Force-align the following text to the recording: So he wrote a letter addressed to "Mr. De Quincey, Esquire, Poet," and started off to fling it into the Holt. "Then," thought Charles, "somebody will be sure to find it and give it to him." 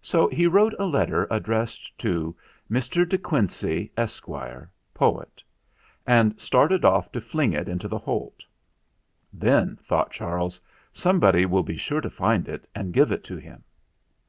So 0.00 0.28
he 0.28 0.46
wrote 0.46 0.74
a 0.78 0.86
letter 0.86 1.26
addressed 1.28 1.98
to 1.98 2.36
"Mr. 2.70 3.04
De 3.04 3.18
Quincey, 3.18 3.90
Esquire, 3.96 4.70
Poet," 4.94 5.42
and 6.06 6.40
started 6.40 6.84
off 6.84 7.10
to 7.10 7.20
fling 7.20 7.52
it 7.52 7.68
into 7.68 7.88
the 7.88 7.98
Holt. 7.98 8.44
"Then," 9.32 9.76
thought 9.82 10.12
Charles, 10.12 10.60
"somebody 10.92 11.46
will 11.46 11.64
be 11.64 11.76
sure 11.76 12.00
to 12.00 12.08
find 12.10 12.46
it 12.48 12.70
and 12.76 12.92
give 12.94 13.10
it 13.10 13.24
to 13.24 13.38
him." 13.38 13.64